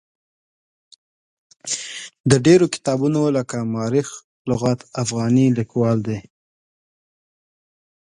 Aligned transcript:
د 2.29 2.31
ډېرو 2.45 2.65
کتابونو 2.73 3.21
لکه 3.37 3.57
ما 3.73 3.83
رخ 3.93 4.09
لغات 4.49 4.79
افغاني 5.03 5.47
لیکوال 5.57 5.97
دی. 6.07 6.19